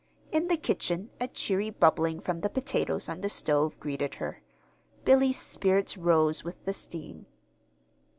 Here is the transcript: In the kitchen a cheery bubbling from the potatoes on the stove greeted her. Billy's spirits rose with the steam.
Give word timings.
In 0.31 0.47
the 0.47 0.57
kitchen 0.57 1.11
a 1.19 1.27
cheery 1.27 1.69
bubbling 1.69 2.19
from 2.21 2.41
the 2.41 2.49
potatoes 2.49 3.07
on 3.07 3.21
the 3.21 3.29
stove 3.29 3.79
greeted 3.79 4.15
her. 4.15 4.41
Billy's 5.05 5.39
spirits 5.39 5.95
rose 5.95 6.43
with 6.43 6.65
the 6.65 6.73
steam. 6.73 7.27